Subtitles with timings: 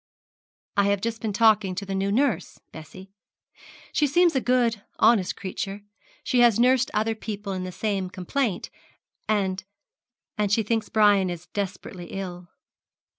[0.77, 3.11] 'I have just been talking to the new nurse, Bessie.
[3.93, 5.83] She seems a good, honest creature.
[6.23, 8.71] She has nursed other people in the same complaint,
[9.29, 9.63] and
[10.39, 12.47] and she thinks Brian is desperately ill.'